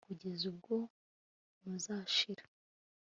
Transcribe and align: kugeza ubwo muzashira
kugeza 0.05 0.43
ubwo 0.51 0.75
muzashira 1.63 2.43